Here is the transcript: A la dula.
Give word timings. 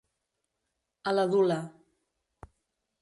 A 1.11 1.13
la 1.17 1.27
dula. 1.35 1.59